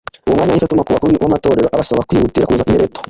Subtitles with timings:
[0.25, 2.99] Uwo mwanya yahise atuma ku bakuru b’amatorero abasaba kwihutira kuza i Mileto